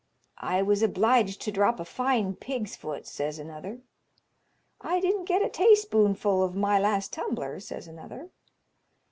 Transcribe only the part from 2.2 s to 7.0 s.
pig's foot," says another. "I didn't get a tayspoonful of my